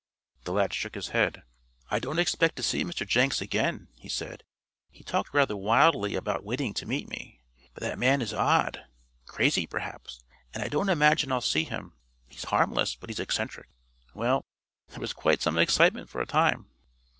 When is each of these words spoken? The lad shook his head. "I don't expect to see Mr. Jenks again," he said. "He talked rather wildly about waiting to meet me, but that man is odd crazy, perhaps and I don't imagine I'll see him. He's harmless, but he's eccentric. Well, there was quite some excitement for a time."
The 0.45 0.51
lad 0.51 0.73
shook 0.73 0.95
his 0.95 1.09
head. 1.09 1.43
"I 1.91 1.99
don't 1.99 2.17
expect 2.17 2.55
to 2.55 2.63
see 2.63 2.83
Mr. 2.83 3.05
Jenks 3.07 3.39
again," 3.39 3.87
he 3.99 4.09
said. 4.09 4.43
"He 4.89 5.03
talked 5.03 5.31
rather 5.31 5.55
wildly 5.55 6.15
about 6.15 6.43
waiting 6.43 6.73
to 6.73 6.87
meet 6.87 7.07
me, 7.07 7.39
but 7.75 7.81
that 7.83 7.99
man 7.99 8.19
is 8.19 8.33
odd 8.33 8.83
crazy, 9.27 9.67
perhaps 9.67 10.23
and 10.55 10.63
I 10.63 10.69
don't 10.69 10.89
imagine 10.89 11.31
I'll 11.31 11.39
see 11.39 11.65
him. 11.65 11.93
He's 12.25 12.45
harmless, 12.45 12.95
but 12.95 13.11
he's 13.11 13.19
eccentric. 13.19 13.69
Well, 14.15 14.43
there 14.87 15.01
was 15.01 15.13
quite 15.13 15.39
some 15.43 15.59
excitement 15.59 16.09
for 16.09 16.19
a 16.19 16.25
time." 16.25 16.65